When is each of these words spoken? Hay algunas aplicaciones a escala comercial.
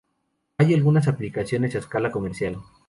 Hay 0.57 0.73
algunas 0.73 1.07
aplicaciones 1.07 1.75
a 1.75 1.77
escala 1.77 2.11
comercial. 2.11 2.57